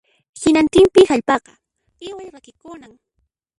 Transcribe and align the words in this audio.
Hinantinpin 0.43 1.09
hallp'aqa 1.11 1.53
iwal 2.09 2.27
rakikunan 2.35 2.93